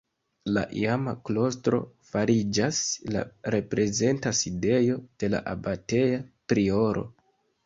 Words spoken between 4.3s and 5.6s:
sidejo de la